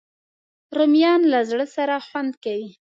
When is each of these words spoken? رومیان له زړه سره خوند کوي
رومیان 0.77 1.21
له 1.31 1.39
زړه 1.49 1.65
سره 1.75 1.95
خوند 2.07 2.31
کوي 2.43 2.69